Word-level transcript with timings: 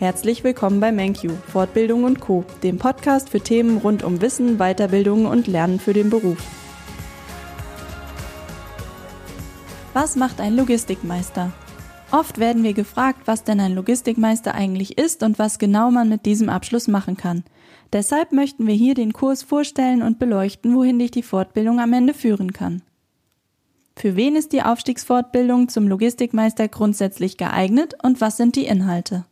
Herzlich 0.00 0.44
willkommen 0.44 0.80
bei 0.80 0.92
MenQ, 0.92 1.30
Fortbildung 1.52 2.04
und 2.04 2.20
Co., 2.20 2.42
dem 2.62 2.78
Podcast 2.78 3.28
für 3.28 3.40
Themen 3.42 3.76
rund 3.76 4.02
um 4.02 4.22
Wissen, 4.22 4.56
Weiterbildung 4.56 5.26
und 5.26 5.46
Lernen 5.46 5.78
für 5.78 5.92
den 5.92 6.08
Beruf. 6.08 6.38
Was 9.92 10.16
macht 10.16 10.40
ein 10.40 10.56
Logistikmeister? 10.56 11.52
Oft 12.12 12.38
werden 12.38 12.62
wir 12.62 12.72
gefragt, 12.72 13.20
was 13.26 13.44
denn 13.44 13.60
ein 13.60 13.74
Logistikmeister 13.74 14.54
eigentlich 14.54 14.96
ist 14.96 15.22
und 15.22 15.38
was 15.38 15.58
genau 15.58 15.90
man 15.90 16.08
mit 16.08 16.24
diesem 16.24 16.48
Abschluss 16.48 16.88
machen 16.88 17.18
kann. 17.18 17.44
Deshalb 17.92 18.32
möchten 18.32 18.66
wir 18.66 18.74
hier 18.74 18.94
den 18.94 19.12
Kurs 19.12 19.42
vorstellen 19.42 20.00
und 20.00 20.18
beleuchten, 20.18 20.74
wohin 20.74 20.98
dich 20.98 21.10
die 21.10 21.22
Fortbildung 21.22 21.78
am 21.78 21.92
Ende 21.92 22.14
führen 22.14 22.54
kann. 22.54 22.80
Für 23.96 24.16
wen 24.16 24.34
ist 24.34 24.54
die 24.54 24.62
Aufstiegsfortbildung 24.62 25.68
zum 25.68 25.88
Logistikmeister 25.88 26.68
grundsätzlich 26.68 27.36
geeignet 27.36 27.96
und 28.02 28.22
was 28.22 28.38
sind 28.38 28.56
die 28.56 28.64
Inhalte? 28.64 29.26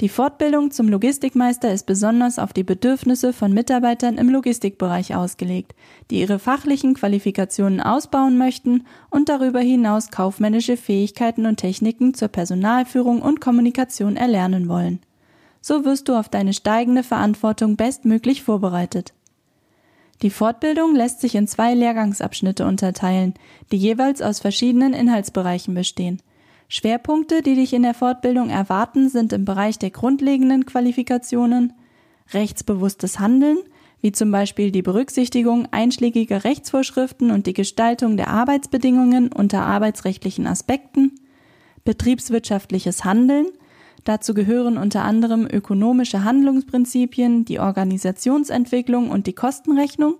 Die 0.00 0.08
Fortbildung 0.08 0.70
zum 0.70 0.88
Logistikmeister 0.88 1.72
ist 1.72 1.84
besonders 1.86 2.38
auf 2.38 2.52
die 2.52 2.62
Bedürfnisse 2.62 3.32
von 3.32 3.52
Mitarbeitern 3.52 4.16
im 4.16 4.28
Logistikbereich 4.28 5.16
ausgelegt, 5.16 5.74
die 6.10 6.20
ihre 6.20 6.38
fachlichen 6.38 6.94
Qualifikationen 6.94 7.80
ausbauen 7.80 8.38
möchten 8.38 8.86
und 9.10 9.28
darüber 9.28 9.58
hinaus 9.58 10.12
kaufmännische 10.12 10.76
Fähigkeiten 10.76 11.46
und 11.46 11.56
Techniken 11.56 12.14
zur 12.14 12.28
Personalführung 12.28 13.20
und 13.20 13.40
Kommunikation 13.40 14.16
erlernen 14.16 14.68
wollen. 14.68 15.00
So 15.60 15.84
wirst 15.84 16.08
du 16.08 16.14
auf 16.14 16.28
deine 16.28 16.52
steigende 16.52 17.02
Verantwortung 17.02 17.74
bestmöglich 17.74 18.44
vorbereitet. 18.44 19.14
Die 20.22 20.30
Fortbildung 20.30 20.94
lässt 20.94 21.20
sich 21.20 21.34
in 21.34 21.48
zwei 21.48 21.74
Lehrgangsabschnitte 21.74 22.64
unterteilen, 22.66 23.34
die 23.72 23.76
jeweils 23.76 24.22
aus 24.22 24.38
verschiedenen 24.38 24.92
Inhaltsbereichen 24.92 25.74
bestehen. 25.74 26.22
Schwerpunkte, 26.68 27.40
die 27.40 27.54
dich 27.54 27.72
in 27.72 27.82
der 27.82 27.94
Fortbildung 27.94 28.50
erwarten, 28.50 29.08
sind 29.08 29.32
im 29.32 29.46
Bereich 29.46 29.78
der 29.78 29.90
grundlegenden 29.90 30.66
Qualifikationen 30.66 31.72
rechtsbewusstes 32.34 33.18
Handeln, 33.18 33.58
wie 34.02 34.12
zum 34.12 34.30
Beispiel 34.30 34.70
die 34.70 34.82
Berücksichtigung 34.82 35.66
einschlägiger 35.70 36.44
Rechtsvorschriften 36.44 37.30
und 37.30 37.46
die 37.46 37.54
Gestaltung 37.54 38.16
der 38.16 38.28
Arbeitsbedingungen 38.28 39.32
unter 39.32 39.62
arbeitsrechtlichen 39.62 40.46
Aspekten, 40.46 41.18
betriebswirtschaftliches 41.84 43.04
Handeln, 43.04 43.46
dazu 44.04 44.34
gehören 44.34 44.76
unter 44.76 45.02
anderem 45.02 45.48
ökonomische 45.50 46.22
Handlungsprinzipien, 46.22 47.46
die 47.46 47.60
Organisationsentwicklung 47.60 49.10
und 49.10 49.26
die 49.26 49.32
Kostenrechnung, 49.32 50.16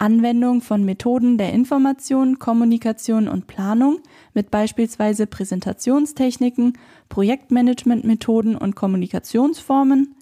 Anwendung 0.00 0.62
von 0.62 0.82
Methoden 0.82 1.36
der 1.36 1.52
Information, 1.52 2.38
Kommunikation 2.38 3.28
und 3.28 3.46
Planung 3.46 3.98
mit 4.32 4.50
beispielsweise 4.50 5.26
Präsentationstechniken, 5.26 6.78
Projektmanagementmethoden 7.10 8.56
und 8.56 8.74
Kommunikationsformen, 8.76 10.14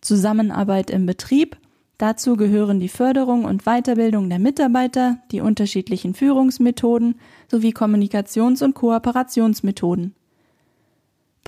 Zusammenarbeit 0.00 0.90
im 0.90 1.04
Betrieb, 1.04 1.56
dazu 1.98 2.36
gehören 2.36 2.78
die 2.78 2.88
Förderung 2.88 3.44
und 3.44 3.64
Weiterbildung 3.64 4.28
der 4.28 4.38
Mitarbeiter, 4.38 5.18
die 5.32 5.40
unterschiedlichen 5.40 6.14
Führungsmethoden 6.14 7.16
sowie 7.50 7.72
Kommunikations- 7.72 8.62
und 8.62 8.74
Kooperationsmethoden. 8.74 10.14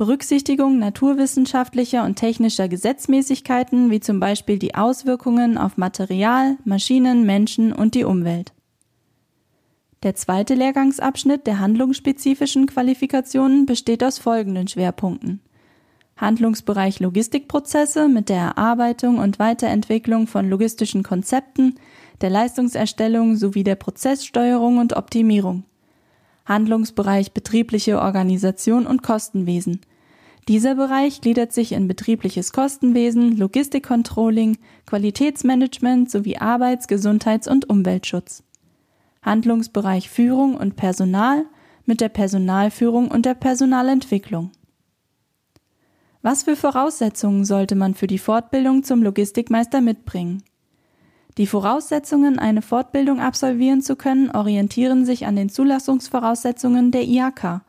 Berücksichtigung 0.00 0.78
naturwissenschaftlicher 0.78 2.04
und 2.06 2.14
technischer 2.14 2.68
Gesetzmäßigkeiten 2.68 3.90
wie 3.90 4.00
zum 4.00 4.18
Beispiel 4.18 4.58
die 4.58 4.74
Auswirkungen 4.74 5.58
auf 5.58 5.76
Material, 5.76 6.56
Maschinen, 6.64 7.26
Menschen 7.26 7.70
und 7.74 7.94
die 7.94 8.04
Umwelt. 8.04 8.54
Der 10.02 10.14
zweite 10.14 10.54
Lehrgangsabschnitt 10.54 11.46
der 11.46 11.58
handlungsspezifischen 11.58 12.64
Qualifikationen 12.64 13.66
besteht 13.66 14.02
aus 14.02 14.16
folgenden 14.16 14.68
Schwerpunkten. 14.68 15.42
Handlungsbereich 16.16 16.98
Logistikprozesse 17.00 18.08
mit 18.08 18.30
der 18.30 18.38
Erarbeitung 18.56 19.18
und 19.18 19.38
Weiterentwicklung 19.38 20.26
von 20.26 20.48
logistischen 20.48 21.02
Konzepten, 21.02 21.74
der 22.22 22.30
Leistungserstellung 22.30 23.36
sowie 23.36 23.64
der 23.64 23.76
Prozesssteuerung 23.76 24.78
und 24.78 24.96
Optimierung. 24.96 25.64
Handlungsbereich 26.46 27.32
betriebliche 27.32 28.00
Organisation 28.00 28.86
und 28.86 29.02
Kostenwesen. 29.02 29.82
Dieser 30.50 30.74
Bereich 30.74 31.20
gliedert 31.20 31.52
sich 31.52 31.70
in 31.70 31.86
betriebliches 31.86 32.52
Kostenwesen, 32.52 33.36
Logistikcontrolling, 33.36 34.58
Qualitätsmanagement 34.84 36.10
sowie 36.10 36.38
Arbeits-, 36.38 36.88
Gesundheits- 36.88 37.46
und 37.46 37.70
Umweltschutz. 37.70 38.42
Handlungsbereich 39.22 40.10
Führung 40.10 40.56
und 40.56 40.74
Personal 40.74 41.44
mit 41.86 42.00
der 42.00 42.08
Personalführung 42.08 43.12
und 43.12 43.26
der 43.26 43.34
Personalentwicklung. 43.34 44.50
Was 46.20 46.42
für 46.42 46.56
Voraussetzungen 46.56 47.44
sollte 47.44 47.76
man 47.76 47.94
für 47.94 48.08
die 48.08 48.18
Fortbildung 48.18 48.82
zum 48.82 49.04
Logistikmeister 49.04 49.80
mitbringen? 49.80 50.42
Die 51.38 51.46
Voraussetzungen, 51.46 52.40
eine 52.40 52.62
Fortbildung 52.62 53.20
absolvieren 53.20 53.82
zu 53.82 53.94
können, 53.94 54.32
orientieren 54.32 55.04
sich 55.04 55.26
an 55.26 55.36
den 55.36 55.48
Zulassungsvoraussetzungen 55.48 56.90
der 56.90 57.04
IHK, 57.04 57.60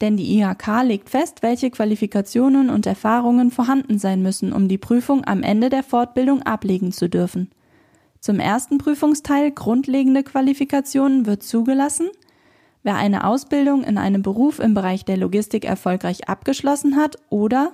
denn 0.00 0.16
die 0.16 0.38
IHK 0.38 0.82
legt 0.84 1.10
fest, 1.10 1.42
welche 1.42 1.70
Qualifikationen 1.70 2.70
und 2.70 2.86
Erfahrungen 2.86 3.50
vorhanden 3.50 3.98
sein 3.98 4.22
müssen, 4.22 4.52
um 4.52 4.68
die 4.68 4.78
Prüfung 4.78 5.24
am 5.26 5.42
Ende 5.42 5.68
der 5.68 5.82
Fortbildung 5.82 6.42
ablegen 6.42 6.92
zu 6.92 7.08
dürfen. 7.08 7.50
Zum 8.20 8.38
ersten 8.38 8.78
Prüfungsteil 8.78 9.50
grundlegende 9.50 10.22
Qualifikationen 10.22 11.26
wird 11.26 11.42
zugelassen, 11.42 12.08
wer 12.82 12.96
eine 12.96 13.24
Ausbildung 13.24 13.82
in 13.84 13.98
einem 13.98 14.22
Beruf 14.22 14.58
im 14.58 14.74
Bereich 14.74 15.04
der 15.04 15.16
Logistik 15.16 15.64
erfolgreich 15.64 16.28
abgeschlossen 16.28 16.96
hat 16.96 17.16
oder 17.28 17.72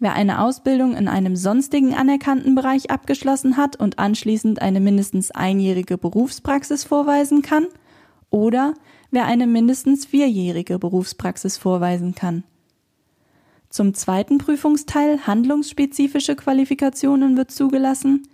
wer 0.00 0.14
eine 0.14 0.40
Ausbildung 0.42 0.94
in 0.94 1.08
einem 1.08 1.36
sonstigen 1.36 1.94
anerkannten 1.94 2.54
Bereich 2.54 2.90
abgeschlossen 2.90 3.56
hat 3.56 3.76
und 3.76 3.98
anschließend 3.98 4.62
eine 4.62 4.80
mindestens 4.80 5.30
einjährige 5.30 5.98
Berufspraxis 5.98 6.84
vorweisen 6.84 7.42
kann 7.42 7.66
oder 8.30 8.74
wer 9.10 9.26
eine 9.26 9.46
mindestens 9.46 10.06
vierjährige 10.06 10.78
Berufspraxis 10.78 11.56
vorweisen 11.56 12.14
kann. 12.14 12.44
Zum 13.70 13.94
zweiten 13.94 14.38
Prüfungsteil 14.38 15.26
handlungsspezifische 15.26 16.36
Qualifikationen 16.36 17.36
wird 17.36 17.50
zugelassen, 17.50 18.26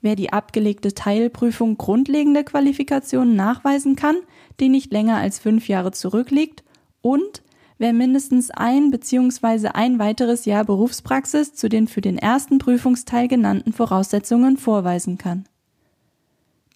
wer 0.00 0.16
die 0.16 0.32
abgelegte 0.32 0.94
Teilprüfung 0.94 1.76
grundlegende 1.76 2.42
Qualifikationen 2.42 3.36
nachweisen 3.36 3.96
kann, 3.96 4.16
die 4.58 4.68
nicht 4.68 4.92
länger 4.92 5.16
als 5.16 5.38
fünf 5.38 5.68
Jahre 5.68 5.92
zurückliegt 5.92 6.64
und 7.02 7.42
wer 7.78 7.92
mindestens 7.92 8.50
ein 8.50 8.90
bzw. 8.90 9.68
ein 9.68 9.98
weiteres 9.98 10.44
Jahr 10.44 10.64
Berufspraxis 10.64 11.54
zu 11.54 11.68
den 11.68 11.86
für 11.86 12.00
den 12.00 12.18
ersten 12.18 12.58
Prüfungsteil 12.58 13.28
genannten 13.28 13.72
Voraussetzungen 13.72 14.56
vorweisen 14.56 15.18
kann. 15.18 15.44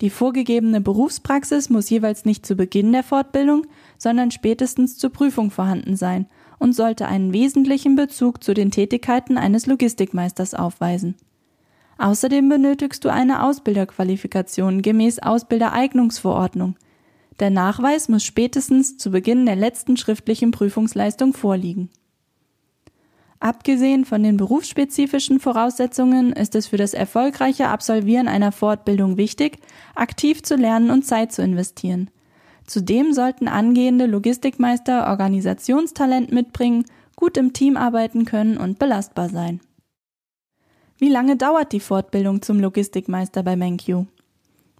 Die 0.00 0.10
vorgegebene 0.10 0.80
Berufspraxis 0.80 1.70
muss 1.70 1.88
jeweils 1.88 2.24
nicht 2.24 2.44
zu 2.44 2.56
Beginn 2.56 2.92
der 2.92 3.04
Fortbildung, 3.04 3.66
sondern 3.96 4.30
spätestens 4.30 4.98
zur 4.98 5.10
Prüfung 5.10 5.50
vorhanden 5.50 5.96
sein 5.96 6.26
und 6.58 6.72
sollte 6.72 7.06
einen 7.06 7.32
wesentlichen 7.32 7.94
Bezug 7.94 8.42
zu 8.42 8.54
den 8.54 8.70
Tätigkeiten 8.70 9.38
eines 9.38 9.66
Logistikmeisters 9.66 10.54
aufweisen. 10.54 11.14
Außerdem 11.98 12.48
benötigst 12.48 13.04
du 13.04 13.08
eine 13.08 13.44
Ausbilderqualifikation 13.44 14.82
gemäß 14.82 15.20
Ausbildereignungsverordnung. 15.20 16.76
Der 17.38 17.50
Nachweis 17.50 18.08
muss 18.08 18.24
spätestens 18.24 18.96
zu 18.96 19.10
Beginn 19.10 19.46
der 19.46 19.56
letzten 19.56 19.96
schriftlichen 19.96 20.50
Prüfungsleistung 20.50 21.34
vorliegen. 21.34 21.90
Abgesehen 23.44 24.06
von 24.06 24.22
den 24.22 24.38
berufsspezifischen 24.38 25.38
Voraussetzungen 25.38 26.32
ist 26.32 26.54
es 26.54 26.66
für 26.66 26.78
das 26.78 26.94
erfolgreiche 26.94 27.68
Absolvieren 27.68 28.26
einer 28.26 28.52
Fortbildung 28.52 29.18
wichtig, 29.18 29.58
aktiv 29.94 30.42
zu 30.42 30.56
lernen 30.56 30.90
und 30.90 31.04
Zeit 31.04 31.30
zu 31.30 31.42
investieren. 31.42 32.08
Zudem 32.66 33.12
sollten 33.12 33.46
angehende 33.46 34.06
Logistikmeister 34.06 35.08
Organisationstalent 35.08 36.32
mitbringen, 36.32 36.86
gut 37.16 37.36
im 37.36 37.52
Team 37.52 37.76
arbeiten 37.76 38.24
können 38.24 38.56
und 38.56 38.78
belastbar 38.78 39.28
sein. 39.28 39.60
Wie 40.96 41.10
lange 41.10 41.36
dauert 41.36 41.72
die 41.72 41.80
Fortbildung 41.80 42.40
zum 42.40 42.60
Logistikmeister 42.60 43.42
bei 43.42 43.56
MenQ? 43.56 44.06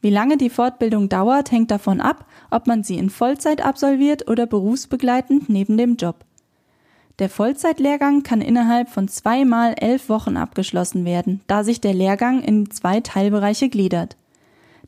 Wie 0.00 0.10
lange 0.10 0.38
die 0.38 0.48
Fortbildung 0.48 1.10
dauert, 1.10 1.52
hängt 1.52 1.70
davon 1.70 2.00
ab, 2.00 2.24
ob 2.50 2.66
man 2.66 2.82
sie 2.82 2.96
in 2.96 3.10
Vollzeit 3.10 3.62
absolviert 3.62 4.26
oder 4.26 4.46
berufsbegleitend 4.46 5.50
neben 5.50 5.76
dem 5.76 5.96
Job. 5.96 6.24
Der 7.20 7.28
Vollzeitlehrgang 7.28 8.24
kann 8.24 8.40
innerhalb 8.40 8.88
von 8.88 9.06
zweimal 9.06 9.74
elf 9.78 10.08
Wochen 10.08 10.36
abgeschlossen 10.36 11.04
werden, 11.04 11.40
da 11.46 11.62
sich 11.62 11.80
der 11.80 11.94
Lehrgang 11.94 12.42
in 12.42 12.70
zwei 12.70 13.00
Teilbereiche 13.00 13.68
gliedert. 13.68 14.16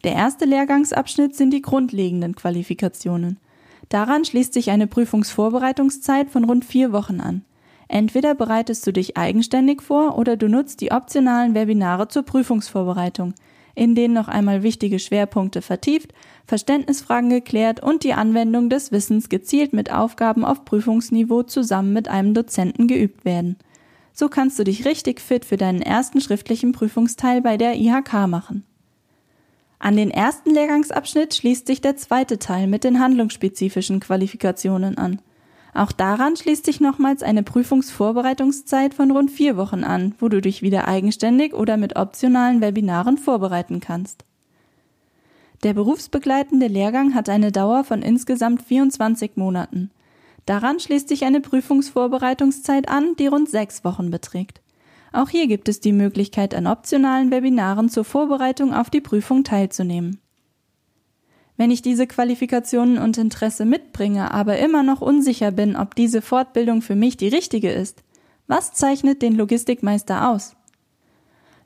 Der 0.02 0.12
erste 0.12 0.44
Lehrgangsabschnitt 0.44 1.36
sind 1.36 1.50
die 1.50 1.62
grundlegenden 1.62 2.34
Qualifikationen. 2.34 3.38
Daran 3.88 4.24
schließt 4.24 4.52
sich 4.52 4.70
eine 4.70 4.88
Prüfungsvorbereitungszeit 4.88 6.28
von 6.28 6.44
rund 6.44 6.64
vier 6.64 6.90
Wochen 6.90 7.20
an. 7.20 7.44
Entweder 7.86 8.34
bereitest 8.34 8.84
du 8.88 8.92
dich 8.92 9.16
eigenständig 9.16 9.80
vor 9.80 10.18
oder 10.18 10.36
du 10.36 10.48
nutzt 10.48 10.80
die 10.80 10.90
optionalen 10.90 11.54
Webinare 11.54 12.08
zur 12.08 12.24
Prüfungsvorbereitung, 12.24 13.34
in 13.76 13.94
denen 13.94 14.14
noch 14.14 14.26
einmal 14.26 14.64
wichtige 14.64 14.98
Schwerpunkte 14.98 15.62
vertieft, 15.62 16.12
Verständnisfragen 16.46 17.30
geklärt 17.30 17.80
und 17.80 18.02
die 18.02 18.14
Anwendung 18.14 18.70
des 18.70 18.90
Wissens 18.90 19.28
gezielt 19.28 19.72
mit 19.72 19.92
Aufgaben 19.92 20.44
auf 20.44 20.64
Prüfungsniveau 20.64 21.44
zusammen 21.44 21.92
mit 21.92 22.08
einem 22.08 22.34
Dozenten 22.34 22.88
geübt 22.88 23.24
werden. 23.24 23.56
So 24.12 24.28
kannst 24.28 24.58
du 24.58 24.64
dich 24.64 24.86
richtig 24.86 25.20
fit 25.20 25.44
für 25.44 25.58
deinen 25.58 25.82
ersten 25.82 26.22
schriftlichen 26.22 26.72
Prüfungsteil 26.72 27.42
bei 27.42 27.58
der 27.58 27.76
IHK 27.76 28.26
machen. 28.26 28.64
An 29.78 29.94
den 29.94 30.10
ersten 30.10 30.50
Lehrgangsabschnitt 30.50 31.34
schließt 31.34 31.66
sich 31.66 31.82
der 31.82 31.96
zweite 31.96 32.38
Teil 32.38 32.66
mit 32.66 32.82
den 32.82 32.98
handlungsspezifischen 32.98 34.00
Qualifikationen 34.00 34.96
an. 34.96 35.20
Auch 35.76 35.92
daran 35.92 36.36
schließt 36.36 36.64
sich 36.64 36.80
nochmals 36.80 37.22
eine 37.22 37.42
Prüfungsvorbereitungszeit 37.42 38.94
von 38.94 39.10
rund 39.10 39.30
vier 39.30 39.58
Wochen 39.58 39.84
an, 39.84 40.14
wo 40.18 40.30
du 40.30 40.40
dich 40.40 40.62
wieder 40.62 40.88
eigenständig 40.88 41.52
oder 41.52 41.76
mit 41.76 41.96
optionalen 41.96 42.62
Webinaren 42.62 43.18
vorbereiten 43.18 43.80
kannst. 43.80 44.24
Der 45.64 45.74
berufsbegleitende 45.74 46.66
Lehrgang 46.66 47.14
hat 47.14 47.28
eine 47.28 47.52
Dauer 47.52 47.84
von 47.84 48.00
insgesamt 48.00 48.62
24 48.62 49.32
Monaten. 49.36 49.90
Daran 50.46 50.80
schließt 50.80 51.10
sich 51.10 51.26
eine 51.26 51.42
Prüfungsvorbereitungszeit 51.42 52.88
an, 52.88 53.14
die 53.18 53.26
rund 53.26 53.50
sechs 53.50 53.84
Wochen 53.84 54.10
beträgt. 54.10 54.62
Auch 55.12 55.28
hier 55.28 55.46
gibt 55.46 55.68
es 55.68 55.80
die 55.80 55.92
Möglichkeit, 55.92 56.54
an 56.54 56.66
optionalen 56.66 57.30
Webinaren 57.30 57.90
zur 57.90 58.04
Vorbereitung 58.04 58.72
auf 58.72 58.88
die 58.88 59.02
Prüfung 59.02 59.44
teilzunehmen. 59.44 60.22
Wenn 61.56 61.70
ich 61.70 61.80
diese 61.80 62.06
Qualifikationen 62.06 62.98
und 62.98 63.16
Interesse 63.16 63.64
mitbringe, 63.64 64.30
aber 64.30 64.58
immer 64.58 64.82
noch 64.82 65.00
unsicher 65.00 65.50
bin, 65.50 65.74
ob 65.74 65.94
diese 65.94 66.20
Fortbildung 66.20 66.82
für 66.82 66.96
mich 66.96 67.16
die 67.16 67.28
richtige 67.28 67.70
ist, 67.70 68.02
was 68.46 68.72
zeichnet 68.72 69.22
den 69.22 69.34
Logistikmeister 69.34 70.30
aus? 70.30 70.54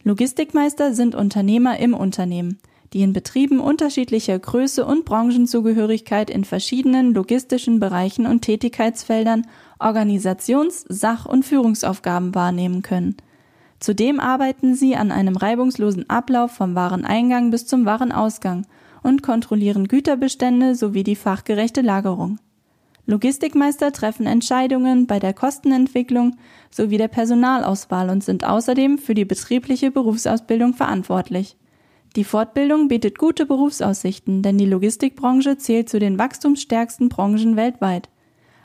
Logistikmeister 0.04 0.94
sind 0.94 1.14
Unternehmer 1.14 1.78
im 1.78 1.92
Unternehmen, 1.92 2.58
die 2.92 3.02
in 3.02 3.12
Betrieben 3.12 3.60
unterschiedlicher 3.60 4.38
Größe 4.38 4.84
und 4.86 5.04
Branchenzugehörigkeit 5.04 6.30
in 6.30 6.44
verschiedenen 6.44 7.12
logistischen 7.12 7.80
Bereichen 7.80 8.26
und 8.26 8.42
Tätigkeitsfeldern 8.42 9.46
Organisations-, 9.78 10.84
Sach- 10.88 11.26
und 11.26 11.44
Führungsaufgaben 11.44 12.34
wahrnehmen 12.34 12.82
können. 12.82 13.16
Zudem 13.80 14.20
arbeiten 14.20 14.74
sie 14.74 14.96
an 14.96 15.10
einem 15.10 15.36
reibungslosen 15.36 16.08
Ablauf 16.08 16.52
vom 16.52 16.74
Wareneingang 16.76 17.50
bis 17.50 17.66
zum 17.66 17.84
Warenausgang– 17.86 18.66
und 19.02 19.22
kontrollieren 19.22 19.88
Güterbestände 19.88 20.74
sowie 20.74 21.02
die 21.02 21.16
fachgerechte 21.16 21.80
Lagerung. 21.80 22.38
Logistikmeister 23.06 23.92
treffen 23.92 24.26
Entscheidungen 24.26 25.06
bei 25.06 25.18
der 25.18 25.34
Kostenentwicklung 25.34 26.36
sowie 26.70 26.96
der 26.96 27.08
Personalauswahl 27.08 28.08
und 28.10 28.22
sind 28.22 28.44
außerdem 28.44 28.98
für 28.98 29.14
die 29.14 29.24
betriebliche 29.24 29.90
Berufsausbildung 29.90 30.74
verantwortlich. 30.74 31.56
Die 32.16 32.24
Fortbildung 32.24 32.88
bietet 32.88 33.18
gute 33.18 33.46
Berufsaussichten, 33.46 34.42
denn 34.42 34.58
die 34.58 34.66
Logistikbranche 34.66 35.56
zählt 35.58 35.88
zu 35.88 35.98
den 35.98 36.18
wachstumsstärksten 36.18 37.08
Branchen 37.08 37.56
weltweit. 37.56 38.08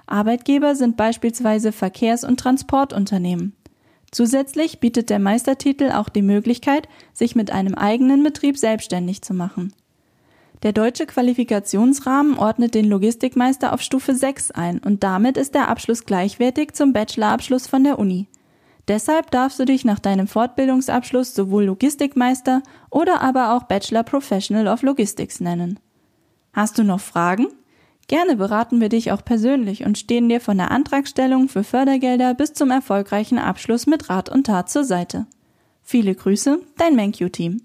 Arbeitgeber 0.07 0.75
sind 0.75 0.97
beispielsweise 0.97 1.71
Verkehrs- 1.71 2.23
und 2.23 2.39
Transportunternehmen. 2.39 3.53
Zusätzlich 4.11 4.79
bietet 4.79 5.09
der 5.09 5.19
Meistertitel 5.19 5.91
auch 5.91 6.09
die 6.09 6.21
Möglichkeit, 6.21 6.87
sich 7.13 7.35
mit 7.35 7.51
einem 7.51 7.75
eigenen 7.75 8.23
Betrieb 8.23 8.57
selbstständig 8.57 9.21
zu 9.21 9.33
machen. 9.33 9.73
Der 10.65 10.73
deutsche 10.73 11.05
Qualifikationsrahmen 11.05 12.39
ordnet 12.39 12.73
den 12.73 12.85
Logistikmeister 12.85 13.71
auf 13.71 13.81
Stufe 13.81 14.15
6 14.15 14.49
ein 14.49 14.79
und 14.79 15.03
damit 15.03 15.37
ist 15.37 15.53
der 15.53 15.67
Abschluss 15.67 16.05
gleichwertig 16.05 16.73
zum 16.73 16.91
Bachelorabschluss 16.91 17.67
von 17.67 17.83
der 17.83 17.99
Uni. 17.99 18.27
Deshalb 18.87 19.29
darfst 19.29 19.59
du 19.59 19.65
dich 19.65 19.85
nach 19.85 19.99
deinem 19.99 20.25
Fortbildungsabschluss 20.25 21.35
sowohl 21.35 21.65
Logistikmeister 21.65 22.63
oder 22.89 23.21
aber 23.21 23.53
auch 23.53 23.65
Bachelor 23.65 24.01
Professional 24.01 24.67
of 24.67 24.81
Logistics 24.81 25.39
nennen. 25.39 25.79
Hast 26.51 26.79
du 26.79 26.83
noch 26.83 26.99
Fragen? 26.99 27.45
Gerne 28.07 28.35
beraten 28.35 28.81
wir 28.81 28.89
dich 28.89 29.11
auch 29.11 29.23
persönlich 29.23 29.85
und 29.85 29.99
stehen 29.99 30.29
dir 30.29 30.41
von 30.41 30.57
der 30.57 30.71
Antragstellung 30.71 31.47
für 31.47 31.63
Fördergelder 31.63 32.33
bis 32.33 32.53
zum 32.53 32.71
erfolgreichen 32.71 33.37
Abschluss 33.37 33.85
mit 33.85 34.09
Rat 34.09 34.29
und 34.29 34.47
Tat 34.47 34.71
zur 34.71 34.83
Seite. 34.83 35.27
Viele 35.83 36.15
Grüße, 36.15 36.59
dein 36.75 36.95
MenQ-Team. 36.95 37.61